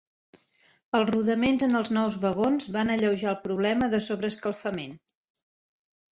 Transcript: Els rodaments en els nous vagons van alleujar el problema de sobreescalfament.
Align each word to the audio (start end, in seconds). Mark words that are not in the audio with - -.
Els 0.99 1.09
rodaments 1.11 1.65
en 1.67 1.79
els 1.79 1.91
nous 1.97 2.17
vagons 2.23 2.67
van 2.77 2.93
alleujar 2.95 3.29
el 3.35 3.39
problema 3.45 3.93
de 3.93 4.01
sobreescalfament. 4.09 4.99